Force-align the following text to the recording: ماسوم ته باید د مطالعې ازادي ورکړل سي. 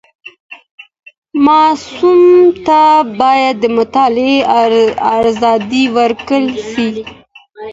ماسوم 1.45 2.21
ته 2.65 2.81
باید 3.19 3.55
د 3.59 3.65
مطالعې 3.77 4.37
ازادي 5.29 5.83
ورکړل 5.97 6.45
سي. 6.69 6.89